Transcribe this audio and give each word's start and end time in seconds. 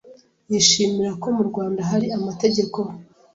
Yishimira 0.51 1.11
ko 1.21 1.27
mu 1.35 1.43
Rwanda 1.49 1.81
hari 1.89 2.05
amategeko 2.17 2.79